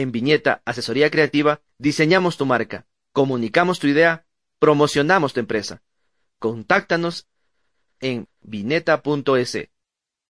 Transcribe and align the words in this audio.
En 0.00 0.12
Viñeta 0.12 0.62
Asesoría 0.64 1.10
Creativa 1.10 1.60
diseñamos 1.76 2.38
tu 2.38 2.46
marca, 2.46 2.86
comunicamos 3.12 3.80
tu 3.80 3.86
idea, 3.86 4.24
promocionamos 4.58 5.34
tu 5.34 5.40
empresa. 5.40 5.82
Contáctanos 6.38 7.28
en 8.00 8.26
vineta.es 8.40 9.68